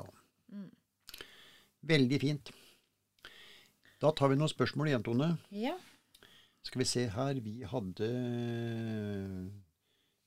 [0.51, 0.69] Mm.
[1.87, 2.51] Veldig fint.
[3.99, 5.29] Da tar vi noen spørsmål igjen, Tone.
[5.51, 5.75] Ja.
[6.67, 8.07] Skal vi se her Vi hadde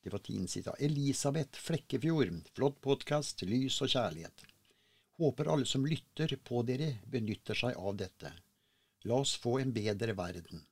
[0.03, 0.73] Det var tiden siden.
[0.81, 2.33] Elisabeth Flekkefjord.
[2.57, 3.43] Flott podkast.
[3.45, 4.47] Lys og kjærlighet.
[5.21, 8.33] Håper alle som lytter på dere, benytter seg av dette.
[9.05, 10.63] La oss få en bedre verden.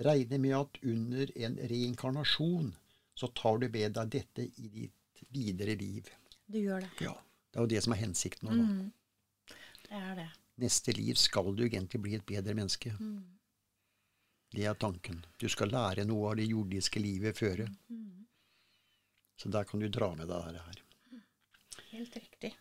[0.00, 2.70] Regner med at under en reinkarnasjon
[3.18, 6.06] så tar du med deg dette i ditt videre liv.
[6.46, 6.92] Du gjør det.
[7.04, 7.16] Ja,
[7.50, 8.62] Det er jo det som er hensikten nå.
[8.62, 9.58] Mm.
[9.88, 10.28] Det er det.
[10.62, 12.94] Neste liv skal du egentlig bli et bedre menneske.
[14.54, 15.20] Det er tanken.
[15.38, 17.66] Du skal lære noe av det jordiske livet føre.
[19.36, 20.82] Så der kan du dra med deg det her.
[21.90, 22.54] Helt riktig.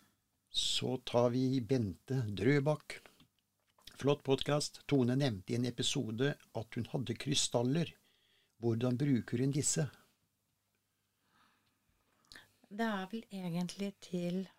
[0.60, 3.00] Så tar vi Bente Drøbak.
[3.96, 4.82] Flott podkast.
[4.86, 7.94] Tone nevnte i en episode at hun hadde krystaller.
[8.60, 9.86] Hvordan bruker hun disse?
[12.68, 14.50] Det er vel egentlig til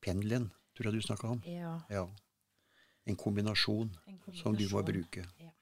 [0.00, 1.44] Pendelen, tror jeg du snakka om.
[1.44, 2.08] Ja, Ja.
[3.04, 5.28] En kombinasjon en som du må bruke.
[5.44, 5.52] Ja.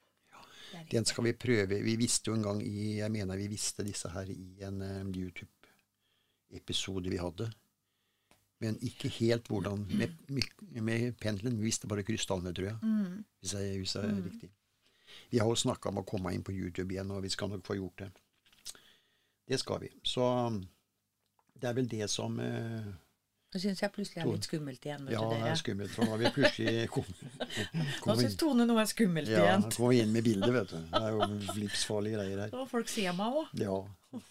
[0.95, 1.83] Den skal vi prøve.
[1.83, 5.03] Vi visste jo en gang i Jeg mener vi visste disse her i en eh,
[5.03, 7.51] YouTube-episode vi hadde.
[8.63, 10.13] Men ikke helt hvordan med,
[10.81, 11.59] med, pendelen.
[11.59, 12.77] Vi visste bare krystallene, tror jeg.
[12.81, 13.25] Mm.
[13.41, 14.49] Hvis jeg, husker er riktig.
[15.29, 17.65] Vi har jo snakka om å komme inn på YouTube igjen, og vi skal nok
[17.67, 18.09] få gjort det.
[19.47, 19.91] Det skal vi.
[20.03, 20.63] Så um,
[21.53, 22.87] det er vel det som eh,
[23.53, 25.05] Nå syns jeg plutselig er litt skummelt igjen.
[25.13, 25.93] Ja, det er skummelt.
[25.93, 27.21] For nå har vi plutselig kommet
[27.77, 29.67] Nå kom syns Tone noe er skummelt ja, igjen.
[29.77, 30.81] kom inn med bildet, vet du.
[30.91, 31.29] Det er jo
[31.61, 32.57] livsfarlige greier her.
[32.57, 33.53] Og folk ser meg òg.
[33.61, 33.77] Ja,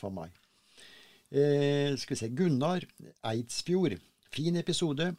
[0.02, 0.36] for meg.
[1.32, 2.84] Eh, skal vi se Gunnar
[3.32, 3.96] Eidsfjord.
[4.36, 5.10] Fin episode.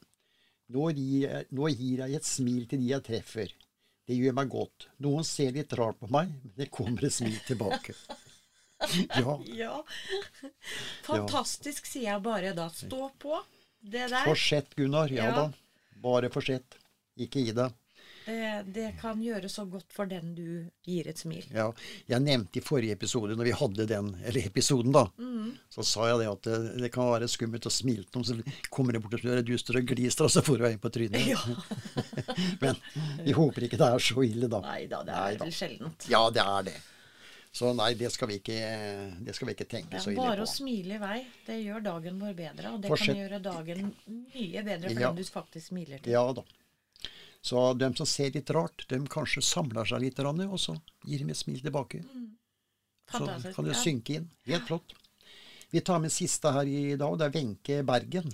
[0.76, 3.54] Nå gir, jeg, nå gir jeg et smil til de jeg treffer.
[4.08, 4.88] Det gjør meg godt.
[5.04, 7.96] Noen ser litt rart på meg, men det kommer et smil tilbake.
[9.18, 9.72] Ja, Ja.
[11.08, 12.68] Fantastisk, sier jeg bare da.
[12.70, 13.40] Stå på.
[13.82, 15.10] Det der, Fortsett, Gunnar.
[15.10, 15.32] Ja Ja.
[15.34, 15.46] da.
[16.04, 16.78] Bare fortsett.
[17.18, 17.74] Ikke gi deg.
[18.28, 20.48] Det, det kan gjøre så godt for den du
[20.86, 21.46] gir et smil.
[21.56, 21.70] Ja,
[22.12, 25.06] jeg nevnte i forrige episode, når vi hadde den, eller episoden, da,
[25.74, 28.68] så sa jeg det at det, det kan være skummelt å smile til noen, så
[28.74, 30.92] kommer det bort og spør du står og gliser, og så får du øye på
[30.98, 31.32] trynet.
[31.32, 31.40] Ja.
[32.64, 32.76] Men
[33.24, 34.62] vi håper ikke det er så ille, da.
[34.68, 36.08] Nei da, det er vel sjeldent.
[36.12, 36.78] Ja, det er det.
[37.58, 38.58] Så nei, det skal vi ikke,
[39.26, 40.26] det skal vi ikke tenke så er på.
[40.28, 41.16] bare å smile i vei.
[41.48, 43.16] Det gjør dagen vår bedre, og det Fortsett.
[43.16, 43.88] kan gjøre dagen
[44.36, 45.08] mye bedre for Ja.
[45.10, 46.12] den du faktisk smiler til.
[46.14, 46.44] Ja da.
[47.42, 51.32] Så de som ser litt rart, de kanskje samler seg litt, og så gir de
[51.32, 52.02] et smil tilbake.
[53.12, 54.32] Så kan det synke inn.
[54.50, 54.96] Helt flott.
[55.72, 58.34] Vi tar med siste her i dag, og det er Wenche Bergen.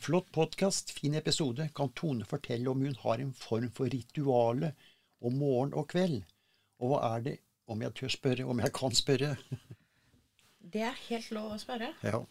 [0.00, 1.68] Flott podkast, fin episode.
[1.76, 4.72] Kan Tone fortelle om hun har en form for rituale
[5.20, 6.22] om morgen og kveld?
[6.80, 7.34] Og hva er det,
[7.70, 9.34] om jeg tør spørre, om jeg kan spørre?
[10.72, 11.92] Det er helt lov å spørre.
[12.06, 12.22] Ja.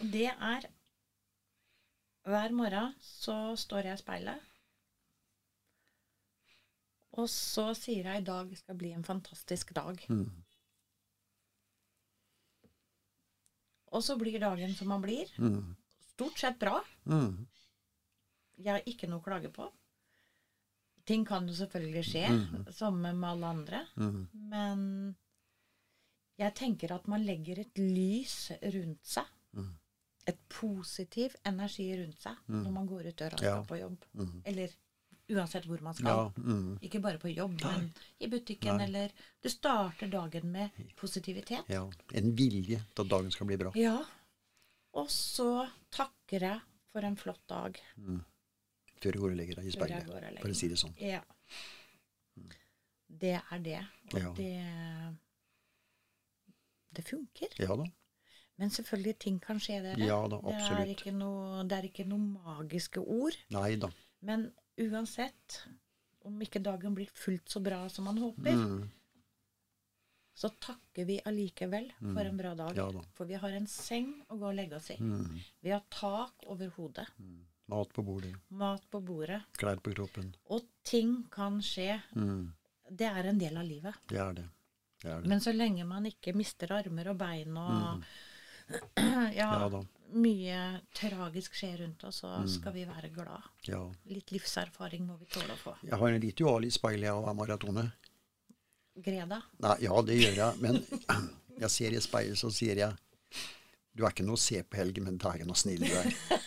[0.00, 0.66] Det er
[2.24, 4.50] Hver morgen så står jeg i speilet.
[7.20, 10.00] Og så sier jeg i dag skal bli en fantastisk dag.
[10.08, 10.30] Mm.
[13.94, 15.30] Og så blir dagen som han blir.
[15.38, 15.76] Mm.
[16.14, 16.80] Stort sett bra.
[17.06, 17.44] Mm.
[18.56, 19.68] Jeg har ikke noe å klage på.
[21.04, 22.24] Ting kan jo selvfølgelig skje,
[22.72, 23.84] som med alle andre.
[24.00, 24.20] Mm.
[24.50, 24.82] Men
[26.40, 29.28] jeg tenker at man legger et lys rundt seg.
[30.24, 30.32] Mm.
[30.32, 33.62] Et positiv energi rundt seg når man går ut døra og Ja.
[33.62, 34.04] skal på jobb.
[34.14, 34.42] Mm.
[34.46, 34.70] Eller
[35.30, 36.06] uansett hvor man skal.
[36.06, 38.84] Ja, mm, Ikke bare på jobb, men i butikken Nei.
[38.86, 39.10] eller
[39.42, 41.64] Du starter dagen med positivitet.
[41.68, 41.90] ja.
[42.14, 43.72] En vilje til at dagen skal bli bra.
[43.74, 44.02] Ja.
[44.94, 46.60] Og så takker jeg
[46.92, 47.78] for en flott dag.
[49.02, 50.06] Før du går og legger deg i speilet,
[50.40, 50.94] for å si det sånn.
[50.98, 51.20] Ja.
[53.08, 53.80] Det er det.
[54.14, 54.32] Og Ja.
[54.32, 55.16] det
[56.94, 57.48] Det funker.
[57.58, 57.84] Ja da.
[58.58, 59.98] Men selvfølgelig, ting kan skje, dere.
[59.98, 63.34] Ja da, Det er ikke noe, det er ikke noe magiske ord.
[63.50, 63.88] Nei da.
[64.22, 65.62] Men uansett,
[66.24, 68.84] om ikke dagen blir fullt så bra som man håper, Mm,
[70.34, 72.76] så takker vi allikevel for en bra dag.
[72.76, 73.02] Ja da.
[73.14, 74.96] For vi har en seng å gå og legge oss i.
[74.98, 75.36] mm.
[75.62, 77.06] Vi har tak over hodet,
[77.66, 80.34] Mat på bordet, mat på bordet, klær på kroppen.
[80.50, 82.00] og ting kan skje.
[82.14, 82.52] Mm,
[82.90, 83.94] Det er en del av livet.
[84.08, 84.44] det er det.
[85.00, 85.28] Det er det.
[85.28, 88.04] Men så lenge man ikke mister armer og bein og
[88.96, 89.82] ja, Mm.
[89.82, 90.58] Ja mye
[90.94, 93.48] tragisk skjer rundt oss, så skal vi være glad.
[93.66, 93.80] Ja.
[94.10, 95.74] Litt livserfaring må vi tåle å få.
[95.82, 97.88] Jeg har en ritual i speilet av maratone.
[98.94, 99.40] Greda?
[99.64, 100.62] Nei, ja, det gjør jeg.
[100.62, 100.78] Men
[101.64, 102.94] jeg ser i speilet, så sier jeg
[103.94, 106.10] Du er ikke noe se på, Helge, men dægen så snill du er.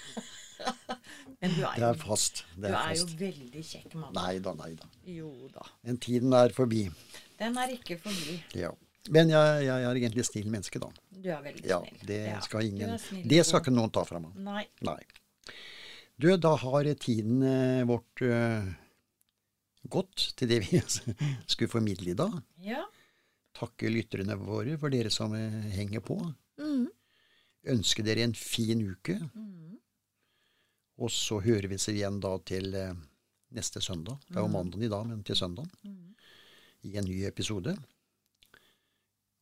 [1.37, 2.39] Men du er, Det er fast.
[2.55, 4.15] Det du er er jo veldig kjekk mann.
[4.15, 4.87] Nei da, nei da.
[5.05, 5.67] Jo da.
[5.85, 6.87] Den tiden er forbi.
[7.37, 8.39] Den er ikke forbi.
[8.57, 8.71] Ja.
[9.13, 10.89] Men jeg, jeg er egentlig snill menneske, da.
[11.11, 12.01] Du er veldig Ja, snill.
[12.09, 14.35] det Ja, skal ingen snill Det skal ikke noen ta fra meg.
[14.43, 14.65] Nei.
[14.85, 14.99] Nei.
[16.17, 18.65] Du, da har tiden eh, vårt uh,
[19.85, 20.79] gått til det vi
[21.51, 22.39] skulle formidle i dag.
[22.65, 22.83] Ja.
[23.57, 26.17] Takke lytterne våre for dere som eh, henger på.
[26.61, 26.87] Mm.
[27.73, 29.19] Ønske dere en fin uke.
[29.33, 29.77] Mm.
[30.97, 32.97] Og så hører vi oss igjen da til uh,
[33.53, 34.17] neste søndag.
[34.25, 35.69] Det er jo mandag i dag, men til søndag.
[35.85, 36.15] Mm.
[36.89, 37.75] I en ny episode.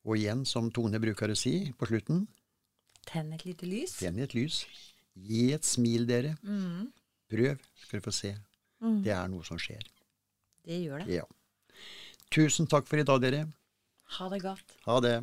[0.05, 2.27] Og igjen, som Tone bruker å si på slutten,
[3.05, 3.97] Tenn et lite lys.
[3.99, 4.63] tenn et lys.
[5.15, 6.35] Gi et smil, dere.
[6.43, 6.87] Mm.
[7.29, 8.31] Prøv, skal du få se.
[8.81, 9.03] Mm.
[9.05, 9.85] Det er noe som skjer.
[10.65, 11.19] Det gjør det.
[11.19, 11.25] Ja.
[12.33, 13.43] Tusen takk for i dag, dere.
[14.17, 14.77] Ha det godt.
[14.85, 15.15] Ha det.